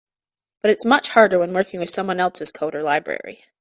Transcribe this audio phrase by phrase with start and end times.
[0.63, 3.45] But it's much harder when working with someone else's code or library.